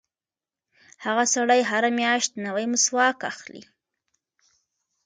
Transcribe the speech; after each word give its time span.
هغه 1.05 1.23
سړی 1.33 1.61
هره 1.69 1.89
میاشت 1.99 2.31
نوی 2.45 2.65
مسواک 2.73 3.17
اخلي. 3.31 3.63